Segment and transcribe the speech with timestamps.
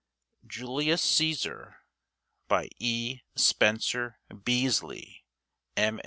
[0.47, 1.75] JULIUS CÆSAR
[2.47, 3.19] By E.
[3.35, 5.27] SPENCER BEESLY,
[5.77, 5.99] M.